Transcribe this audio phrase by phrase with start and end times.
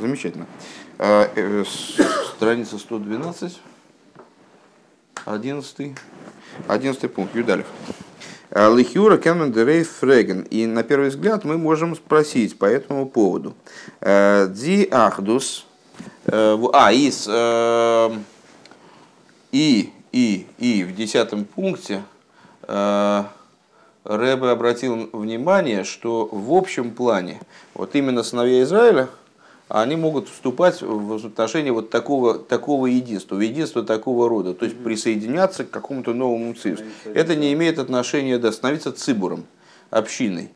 [0.00, 0.46] Замечательно.
[0.98, 1.64] Э, э,
[2.34, 3.60] страница 112,
[5.26, 5.94] 11,
[6.68, 7.66] 11 пункт, Юдалев.
[8.50, 10.42] Э, Лихюра Кенмен Дерей Фреген.
[10.42, 13.54] И на первый взгляд мы можем спросить по этому поводу.
[14.00, 15.66] Ди Ахдус.
[16.26, 17.28] А, из
[19.52, 22.02] и, и, и в десятом пункте
[24.04, 27.40] Рэбе обратил внимание, что в общем плане,
[27.74, 29.08] вот именно сыновья Израиля,
[29.70, 34.76] они могут вступать в отношение вот такого, такого единства, в единство такого рода, то есть
[34.82, 36.78] присоединяться к какому-то новому циву.
[37.04, 39.44] Это не имеет отношения, да, становиться цибуром,
[39.90, 40.50] общиной.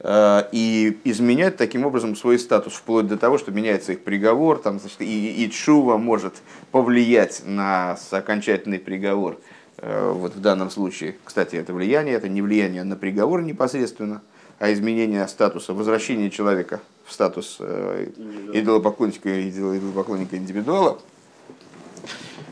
[0.00, 4.80] Э, и изменять таким образом свой статус, вплоть до того, что меняется их приговор, там,
[4.80, 6.36] значит, и, и Чува может
[6.72, 9.38] повлиять на окончательный приговор.
[9.76, 14.22] Э, вот в данном случае, кстати, это влияние, это не влияние на приговор непосредственно,
[14.58, 18.08] а изменение статуса, возвращение человека в статус э,
[18.52, 20.98] идолопоклонника, идолопоклонника индивидуала,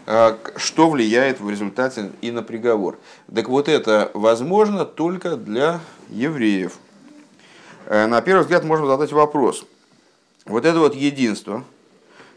[0.07, 2.99] э, что влияет в результате и на приговор.
[3.35, 6.75] Так вот это возможно только для евреев.
[7.87, 9.65] Э, на первый взгляд можно задать вопрос.
[10.45, 11.63] Вот это вот единство,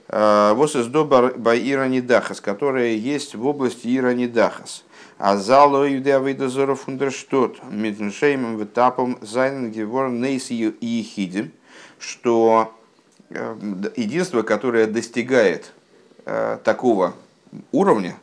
[0.07, 4.83] вот из доба Иранидахас, которое есть в области Иранидахас.
[5.17, 11.51] А зало юдеавейдазора фундерштот, митншеймом витапом зайнен гевор нейс ехидим–
[12.05, 12.73] что
[13.29, 13.55] э,
[13.95, 15.71] единство, которое достигает
[16.25, 17.13] э, такого
[17.71, 18.17] уровня,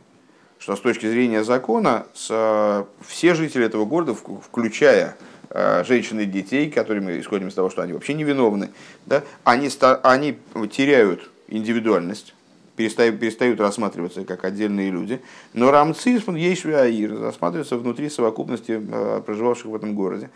[0.58, 5.16] что с точки зрения закона с, все жители этого города, включая
[5.50, 8.70] э, женщин и детей, которые мы исходим из того, что они вообще невиновны,
[9.06, 9.68] да, они,
[10.04, 10.38] они
[10.70, 12.34] теряют индивидуальность,
[12.76, 15.20] перестают, перестают рассматриваться как отдельные люди.
[15.52, 18.80] Но рамцис, есть аир, рассматривается внутри совокупности
[19.24, 20.30] проживавших в этом городе.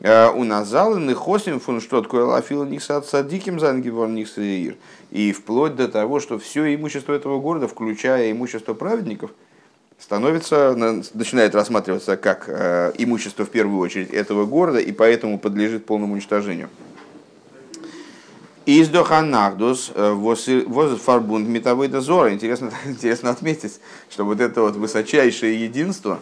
[0.00, 4.76] Э, у нас залы нехосим фун что такое лафил никсат садиким зангивон никсаир.
[5.10, 9.30] И вплоть до того, что все имущество этого города, включая имущество праведников,
[9.98, 10.74] становится,
[11.14, 16.68] начинает рассматриваться как э, имущество в первую очередь этого города и поэтому подлежит полному уничтожению.
[18.64, 20.46] Из Доханахдус э, воз
[21.00, 22.32] фарбунд метавой дозора.
[22.32, 23.80] Интересно, интересно отметить,
[24.10, 26.20] что вот это вот высочайшее единство,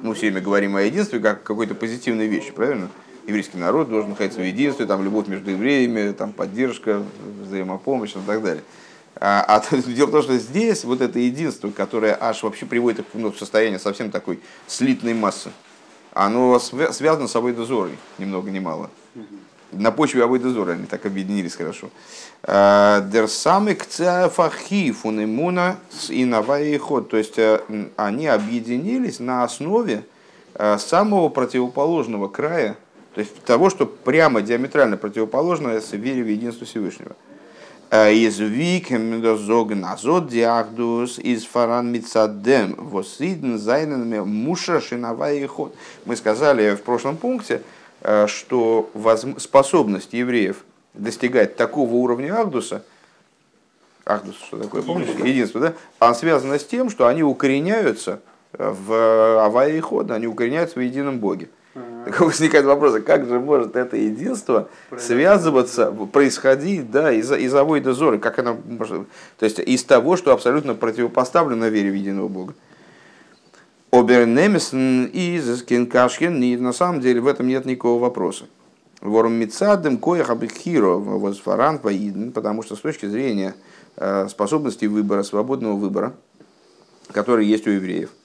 [0.00, 2.88] мы все время говорим о единстве как какой-то позитивной вещи, правильно?
[3.26, 7.02] еврейский народ должен находиться в единстве, там любовь между евреями, там поддержка,
[7.42, 8.64] взаимопомощь и так далее.
[9.16, 13.06] А, а дело в том, что здесь вот это единство, которое аж вообще приводит их
[13.14, 15.50] ну, в состояние совсем такой слитной массы,
[16.12, 18.90] оно связано с Абайдозорой, ни много ни мало.
[19.72, 21.90] На почве Абайдозора они так объединились хорошо.
[22.42, 27.08] А, Дер самый фахи фунемуна с иновая ход.
[27.10, 27.38] То есть
[27.96, 30.04] они объединились на основе
[30.78, 32.76] самого противоположного края
[33.14, 37.12] то есть того, что прямо диаметрально противоположно с вере в единство Всевышнего.
[37.90, 45.74] Из викем зоген азот диахдус из фаран мицадем восиден зайненами муша шинавай ход.
[46.06, 47.60] Мы сказали в прошлом пункте,
[48.26, 48.90] что
[49.38, 50.64] способность евреев
[50.94, 52.82] достигать такого уровня Ахдуса,
[54.04, 55.08] Ахдус, что такое, помнишь?
[55.24, 55.74] Единство, да?
[55.98, 58.20] Она связана с тем, что они укореняются
[58.52, 61.48] в аварии хода, они укореняются в едином Боге.
[62.04, 64.68] Так возникает вопрос, а как же может это единство
[64.98, 69.06] связываться, происходить да, из, из авойда зоры, как она может,
[69.38, 72.54] то есть из того, что абсолютно противопоставлено вере в единого Бога.
[75.62, 78.46] Кенкашхен, и на самом деле в этом нет никакого вопроса.
[79.00, 83.54] Ворум Мицадем Коях Абихиро Возфаран Ваиден, потому что с точки зрения
[83.96, 86.14] э, способности выбора, свободного выбора,
[87.12, 88.10] который есть у евреев–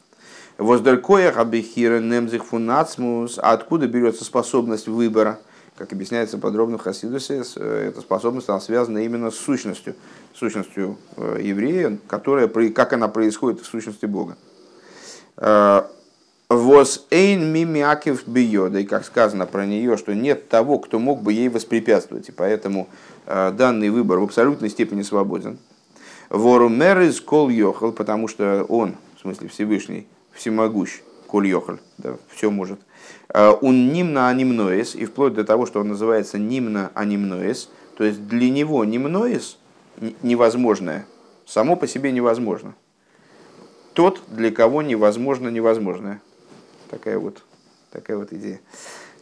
[0.57, 3.37] Воздеркоях абихира немзих фунацмус.
[3.41, 5.39] А откуда берется способность выбора?
[5.75, 9.93] Как объясняется подробно в Хасидусе, э, эта способность она связана именно с сущностью,
[10.33, 14.35] сущностью э, еврея, которая, как она происходит в сущности Бога.
[15.37, 15.83] Э,
[16.49, 21.33] Воз эйн мимиакив биода, и как сказано про нее, что нет того, кто мог бы
[21.33, 22.87] ей воспрепятствовать, и поэтому
[23.25, 25.57] данный выбор в абсолютной степени свободен.
[26.29, 32.15] Вору мер из кол йохал, потому что он, в смысле Всевышний, всемогущ, коль йохаль, да,
[32.33, 32.79] все может.
[33.29, 38.27] А, он нимна анимноес, и вплоть до того, что он называется нимна анимноес, то есть
[38.27, 39.57] для него нимноес
[40.21, 41.05] невозможное,
[41.45, 42.73] само по себе невозможно.
[43.97, 46.21] Тот, для кого невозможно невозможное.
[46.91, 47.41] Такая вот,
[47.91, 48.59] такая вот идея.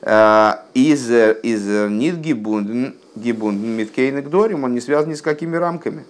[0.02, 5.56] А, איז איז ניט געבונדן געבונדן מיט קיינע גדרים, он не связан ни с какими
[5.56, 6.04] рамками.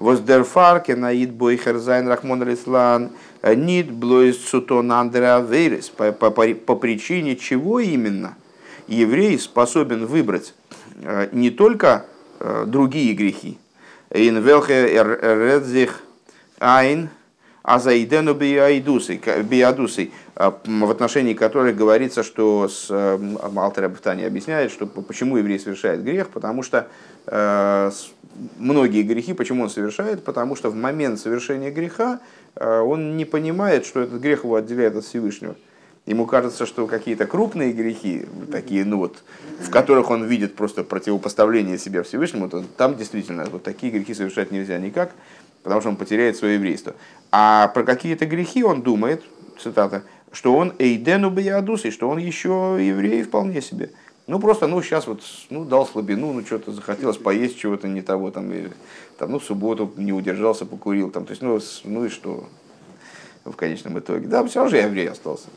[0.00, 3.12] Воздерфарке наид бойхер зайн рахмон алислан
[3.42, 5.88] нит блойс сутон андреа верес.
[5.88, 8.36] По причине чего именно
[8.86, 10.52] еврей способен выбрать
[11.00, 12.04] э, не только
[12.38, 13.56] э, другие грехи,
[14.10, 15.00] ин велхе
[16.58, 17.08] айн
[17.64, 25.58] азаидену биадусой, а, в отношении которых говорится, что с Алтер Абхтани объясняет, что почему еврей
[25.58, 26.88] совершает грех, потому что
[27.26, 27.90] э,
[28.58, 32.20] многие грехи, почему он совершает, потому что в момент совершения греха
[32.54, 35.56] э, он не понимает, что этот грех его отделяет от Всевышнего.
[36.04, 39.22] Ему кажется, что какие-то крупные грехи, такие, ну вот,
[39.58, 44.50] в которых он видит просто противопоставление себя Всевышнему, то там действительно вот такие грехи совершать
[44.50, 45.12] нельзя никак,
[45.64, 46.94] потому что он потеряет свое еврейство.
[47.32, 49.24] А про какие-то грехи он думает,
[49.58, 53.90] цитата, что он эйдену биадус, и что он еще еврей вполне себе.
[54.26, 55.20] Ну, просто, ну, сейчас вот,
[55.50, 58.68] ну, дал слабину, ну, что-то захотелось поесть чего-то не того, там, и,
[59.18, 62.44] там, ну, в субботу не удержался, покурил, там, то есть, ну, ну и что
[63.44, 64.26] в конечном итоге.
[64.26, 65.48] Да, все равно же еврей остался.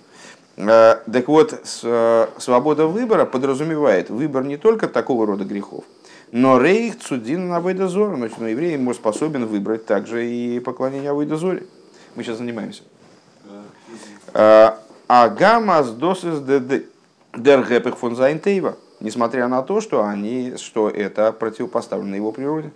[0.57, 5.85] Э, так вот, свобода выбора подразумевает выбор не только такого рода грехов,
[6.31, 11.11] נאָר אויך צו דינען עבודה זרה, значит, но еврей может способен выбрать также и поклонение
[11.11, 11.63] Авойдозоре.
[12.15, 12.83] Мы сейчас занимаемся.
[14.33, 16.41] הגם אַז דאָס איז
[17.35, 22.71] דער היפך פון זיין טבע, несмотря на то, что, они, что это противопоставлено его природе.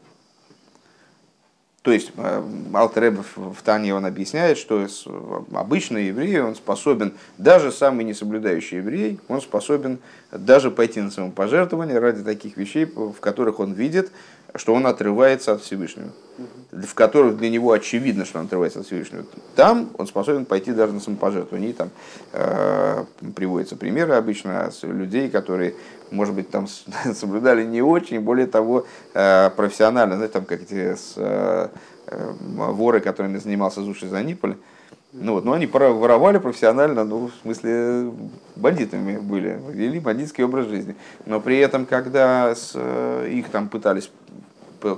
[1.82, 2.44] То есть э,
[2.76, 4.86] Алтереб в Тане он объясняет, что
[5.52, 9.98] обычный еврей, он способен, даже самый несоблюдающий еврей, он способен
[10.32, 14.12] даже пойти на самопожертвование ради таких вещей, в которых он видит,
[14.56, 16.10] что он отрывается от Всевышнего,
[16.72, 19.26] в которых для него очевидно, что он отрывается от Всевышнего.
[19.56, 21.72] Там он способен пойти даже на самопожертвование.
[21.72, 21.90] И там
[22.34, 23.06] э,
[23.36, 25.76] приводятся примеры обычно с людей, которые,
[26.10, 26.68] может быть, там
[27.14, 31.70] соблюдали не очень, более того, э, профессионально, знаете, там как эти с, э,
[32.08, 34.58] э воры, которыми занимался Зуши Заниполь,
[35.14, 38.12] ну вот, но они воровали профессионально, ну, в смысле,
[38.56, 40.96] бандитами были, вели бандитский образ жизни.
[41.26, 44.10] Но при этом, когда с, э, их там пытались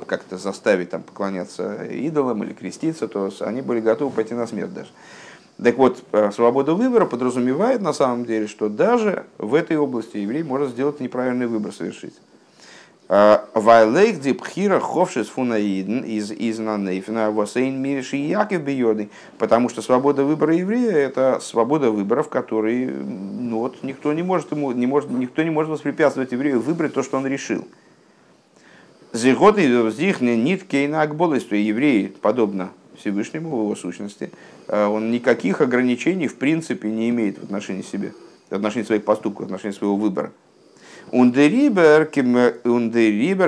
[0.06, 4.90] как-то заставить там, поклоняться идолам или креститься, то они были готовы пойти на смерть даже.
[5.62, 10.44] Так вот, э, свобода выбора подразумевает на самом деле, что даже в этой области еврей
[10.44, 12.14] может сделать неправильный выбор совершить.
[13.10, 19.10] Вайлейх дипхира ховшис фунаиден из из нанейфена восейн мирши яков биоды.
[19.38, 24.52] Потому что свобода выбора еврея– это свобода выбора, в которой ну, вот, никто, не может
[24.52, 27.68] ему, не может, никто не может воспрепятствовать еврею выбрать то, что он решил.
[29.12, 34.32] Зиготы вздихне нит кейна акболость, что еврей, подобно Всевышнему в его сущности,
[34.68, 38.10] а, он никаких ограничений в принципе не имеет в отношении себя,
[38.50, 40.32] в отношении своих поступков, в отношении своего выбора.
[41.12, 42.06] Ундерибер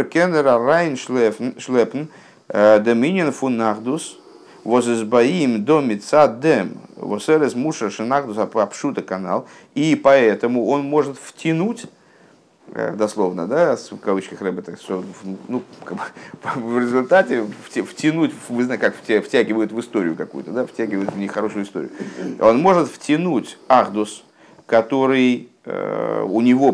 [0.05, 2.07] кеннера райн шлепн
[2.47, 4.19] доминин фун нахдус
[4.63, 11.85] возизбаим домит садем восерес муша шинахдус апшута канал и поэтому он может втянуть
[12.73, 15.03] э, дословно, да, в кавычках рэба, что
[15.47, 16.03] ну, как бы,
[16.55, 21.91] в результате втянуть, вы знаете, как втягивают в историю какую-то, да, втягивают в нехорошую историю.
[22.39, 24.23] Он может втянуть Ахдус,
[24.65, 26.71] который э, у него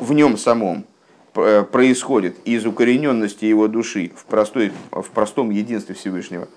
[0.00, 0.84] в нем самом
[1.34, 6.48] э, происходит из укорененности его души в, простой, в простом единстве Всевышнего,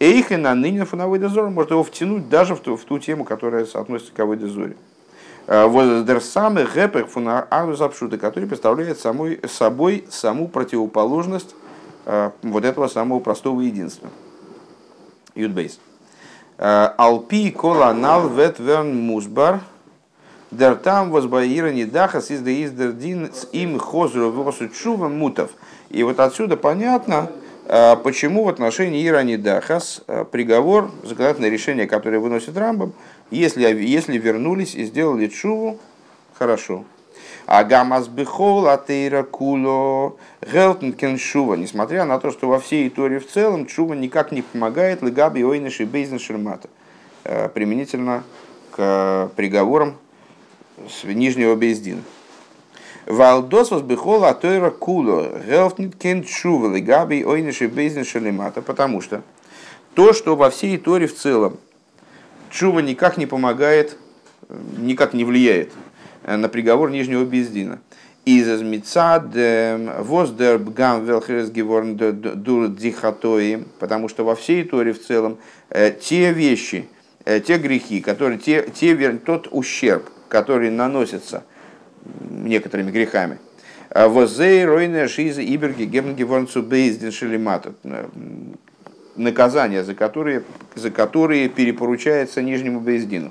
[0.00, 4.12] Эйхена ныне фоновой дозор может его втянуть даже в ту, в ту тему, которая относится
[4.12, 4.76] к Авойдозоре.
[5.46, 11.54] Э, Воздер самый гэпер фунарузапшута, который представляет самой, собой саму противоположность
[12.06, 14.10] э, вот этого самого простого единства.
[15.34, 15.80] Юдбейс.
[16.56, 19.60] Алпи кола нал ветверн мусбар–
[20.50, 25.50] Дер там возбаира не дахас из издердин с им хозру восу чува мутов.
[25.90, 27.30] И вот отсюда понятно,
[27.66, 32.92] а, почему в отношении Ирани Дахас а, приговор, законодательное решение, которое выносит Рамбам,
[33.30, 35.78] если, если вернулись и сделали чуву,
[36.34, 36.84] хорошо.
[37.46, 43.28] А гамас бихол атеира куло гелтен шува, несмотря на то, что во всей Торе в
[43.28, 46.68] целом чува никак не помогает легаби ойныши бейзен шермата,
[47.24, 48.24] а, применительно
[48.72, 49.96] к приговорам
[50.88, 52.02] с нижнего Бездина.
[53.06, 59.22] Валдос вас бихола атойра куло, гелфнит кен шували габи ойниши бездин шалимата, потому что
[59.94, 61.58] то, что во всей Торе в целом
[62.50, 63.98] чува никак не помогает,
[64.78, 65.72] никак не влияет
[66.26, 67.80] на приговор нижнего Бездина.
[68.24, 69.26] Из азмицад
[70.00, 75.36] воздер бгам велхерес геворн дур дихатои, потому что во всей Торе в целом
[75.68, 76.88] э, те вещи,
[77.26, 81.44] э, те грехи, которые, те, те, тот ущерб, который наносится
[82.28, 83.38] некоторыми грехами.
[83.88, 87.72] А Возей, Ройна, Шиза, Иберги, Гемнгеворнцу, Бейздин, Шелемата.
[89.14, 90.42] Наказания, за которые,
[90.74, 93.30] за которые перепоручается Нижнему Бейздину.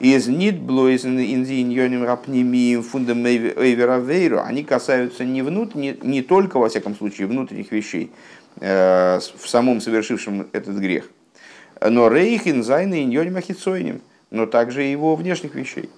[0.00, 6.96] из нитблойзен инзиньоним рапнимием фундам эйверавейру, они касаются не, внут, не, не только, во всяком
[6.96, 8.10] случае, внутренних вещей,
[8.60, 11.08] э, в самом совершившем этот грех,
[11.80, 14.00] но рейхин зайны иньоним ахицойним,
[14.32, 15.88] но также его внешних вещей.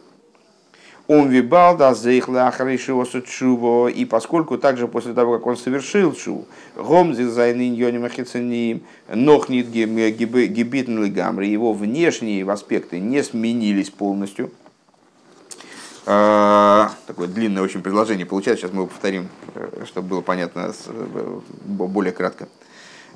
[1.08, 7.75] Он вибал да чубо, и поскольку также после того, как он совершил чу, гомзи зайнин
[7.75, 14.50] йоним ахицаним, нохнит гибитн гамри, его внешние аспекты не сменились полностью.
[16.08, 21.40] А, такое длинное очень предложение получается, сейчас мы его повторим, э, чтобы было понятно э,
[21.64, 22.48] более кратко.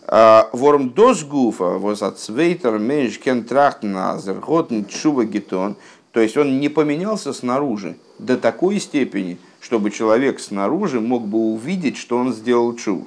[0.09, 5.77] А, ворм досгуфа возацвейтер менш кен трахтназер готн чува гетон–
[6.13, 11.97] то есть он не поменялся снаружи до такой степени, чтобы человек снаружи мог бы увидеть,
[11.97, 13.07] что он сделал чу.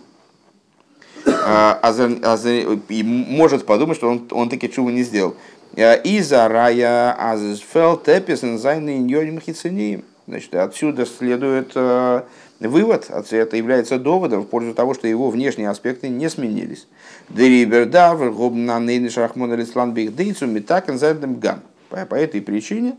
[1.26, 5.36] А, а, а и может подумать, что он, он таки чуву не сделал.
[5.76, 10.04] А, и за рая азфел теписен зайны.
[10.26, 12.22] Значит, отсюда следует э,
[12.62, 16.88] вывод, это является доводом в пользу того, что его внешние аспекты не сменились.
[17.28, 20.98] Дерибердавр, гобна нейны алислан бихдейцу, метакен
[21.42, 21.60] гам.
[21.94, 22.98] По этой причине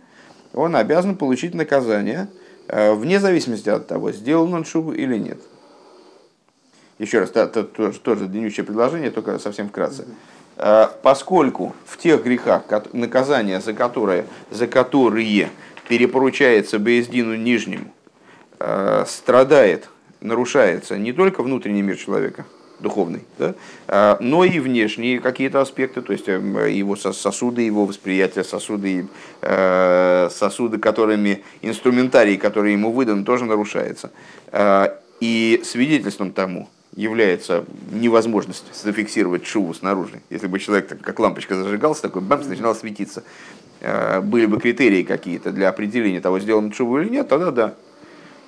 [0.53, 2.29] он обязан получить наказание,
[2.69, 5.39] э, вне зависимости от того, сделал он шубу или нет.
[6.99, 10.07] Еще раз, это тоже, тоже длиннющее предложение, только совсем вкратце.
[10.57, 15.51] Э, поскольку в тех грехах, наказание за которые, за которые
[15.89, 17.93] перепоручается Бездину Нижнему,
[18.61, 19.89] э, страдает,
[20.21, 22.47] нарушается не только внутренний мир человека,
[22.81, 23.55] духовный, да?
[23.89, 29.07] А, но и внешние какие-то аспекты, то есть эм, его сосуды, его восприятие, сосуды,
[29.43, 34.11] э, сосуды, которыми инструментарий, который ему выдан, тоже нарушается.
[34.53, 40.21] А, и свидетельством тому является невозможность зафиксировать шуву снаружи.
[40.31, 43.25] Если бы человек как лампочка зажигался, такой бамс начинал светиться.
[43.81, 47.75] А, были бы критерии какие-то для определения того, сделан шуву или нет, тогда да.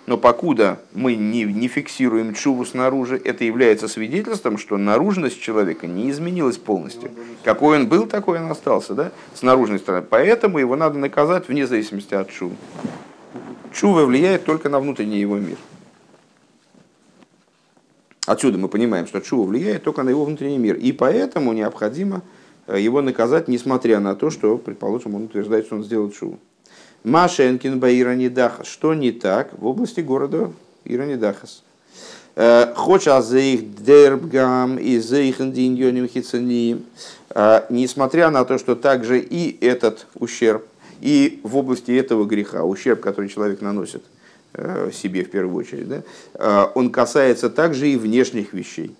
[0.06, 6.10] Но покуда мы не, не фиксируем чуву снаружи, это является свидетельством, что наружность человека не
[6.10, 7.10] изменилась полностью.
[7.42, 9.10] Какой он был, такой он остался, да?
[9.34, 10.06] с наружной стороны.
[10.08, 12.54] Поэтому его надо наказать вне зависимости от чувы.
[13.72, 15.58] Чува влияет только на внутренний его мир.
[18.26, 20.76] Отсюда мы понимаем, что чува влияет только на его внутренний мир.
[20.76, 22.22] И поэтому необходимо
[22.66, 26.38] э, его наказать, несмотря на то, что, предположим, он утверждает, что он сделал чуву.
[27.06, 28.66] Машенкин ба Иранидахас.
[28.66, 30.50] Что не так в области города
[30.84, 31.62] Иранидахас?
[32.34, 36.82] Э, Хоча за их дербгам и за их индиньоним.
[37.30, 40.66] Э, несмотря на то, что также и этот ущерб,
[41.00, 44.02] и в области этого греха, ущерб, который человек наносит
[44.54, 48.96] э, себе в первую очередь, да, он касается также и внешних вещей.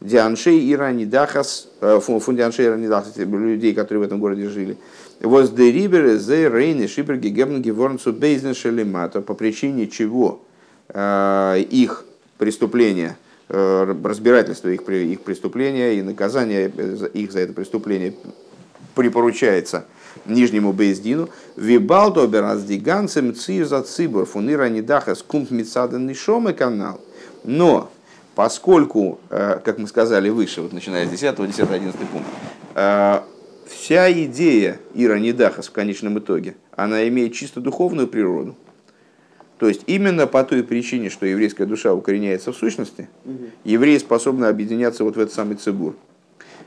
[0.00, 4.78] Дианшей и Ранидахас, фундианшей и Ранидахас, людей, которые в этом городе жили,
[5.20, 10.40] Воз де рибер зе рейны шибер гегебн геворнцу бейзен шелемата, по причине чего
[10.88, 12.06] э, их
[12.38, 13.18] преступления,
[13.50, 16.72] э, разбирательство их, их преступления и наказание
[17.12, 18.14] их за это преступление
[18.94, 19.84] припоручается
[20.24, 26.98] нижнему Бейздину, Вибалдо бераздиганцем цив за цибор фунира недаха скумп мицадан нишоме канал.
[27.44, 27.90] Но
[28.40, 32.26] поскольку, э, как мы сказали выше, вот начиная с 10, 10, 11 пункт,
[33.66, 38.56] вся идея Ира Нидахас в конечном итоге, она имеет чисто духовную природу.
[39.58, 43.10] То есть именно по той причине, что еврейская душа укореняется в сущности,
[43.64, 45.94] евреи способны объединяться вот в этот самый цибур.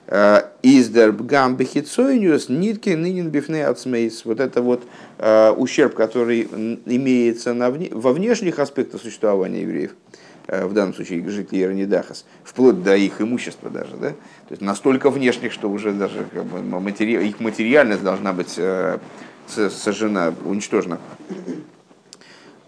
[0.06, 4.25] Э, Издербгам бехицойниус нитки нынен бифне ацмейс.
[4.25, 4.84] Вот это вот
[5.18, 6.44] э, ущерб, который
[6.86, 12.96] имеется на, во внешних аспектах существования евреев, Э, в данном случае жителей Иранидахас, вплоть до
[12.96, 14.10] их имущества даже, да?
[14.10, 17.26] то есть настолько внешних, что уже даже как бы, матери...
[17.26, 19.00] их материальность должна быть э,
[19.48, 21.00] сожжена, уничтожена.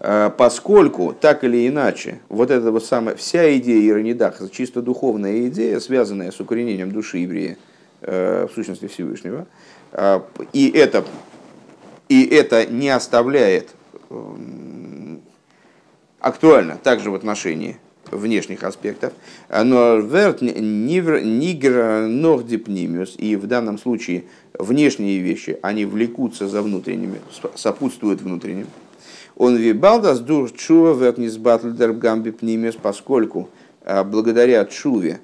[0.00, 5.78] Э, поскольку, так или иначе, вот эта вот самая, вся идея Иранидахаса, чисто духовная идея,
[5.80, 7.56] связанная с укоренением души еврея
[8.02, 9.46] в сущности Всевышнего,
[10.52, 11.04] и это,
[12.08, 13.70] и это не оставляет
[16.26, 17.76] актуально также в отношении
[18.10, 19.12] внешних аспектов.
[19.48, 24.24] Но верт нигр нохдипнимиус, и в данном случае
[24.58, 27.20] внешние вещи, они влекутся за внутренними,
[27.54, 28.66] сопутствуют внутренним.
[29.36, 33.48] Он вибалдас дур чува верт низбатлдер гамби пнимиус, поскольку
[33.84, 35.20] а, благодаря чуве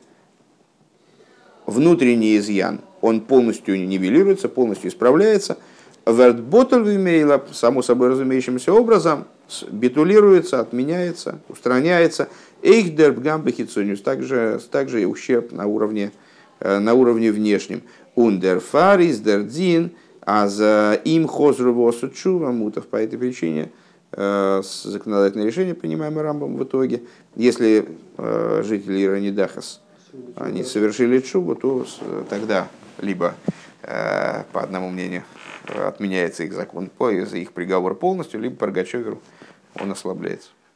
[1.67, 5.59] внутренний изъян, он полностью нивелируется, полностью исправляется.
[6.07, 9.25] Вертботл вимейла, само собой разумеющимся образом,
[9.71, 12.29] битулируется, отменяется, устраняется.
[12.63, 16.11] Эйхдерб гамбехицониус, также, также и ущерб на уровне,
[16.61, 17.83] э, на уровне внешнем.
[18.15, 19.93] Ундерфарис, дердзин,
[20.25, 22.11] А за им хозрувосу
[22.53, 23.71] мутов по этой причине
[24.13, 27.03] э, законодательное решение, принимаемое Рамбом в итоге,
[27.37, 29.81] если э, жители Иранидахас
[30.37, 31.87] они совершили чубу, то
[32.29, 32.69] тогда
[33.01, 33.35] либо
[33.81, 35.23] по одному мнению
[35.69, 36.91] отменяется их закон,
[37.39, 39.21] их приговор полностью, либо Паргачеверу
[39.75, 40.51] он ослабляется.